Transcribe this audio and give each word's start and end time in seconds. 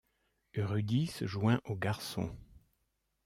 Rudi 0.57 1.05
se 1.05 1.27
joint 1.27 1.61
aux 1.65 1.75
garçons. 1.75 2.35